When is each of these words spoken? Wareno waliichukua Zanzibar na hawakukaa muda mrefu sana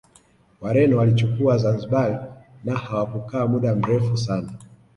Wareno 0.61 0.97
waliichukua 0.97 1.57
Zanzibar 1.57 2.27
na 2.65 2.77
hawakukaa 2.77 3.47
muda 3.47 3.75
mrefu 3.75 4.17
sana 4.17 4.53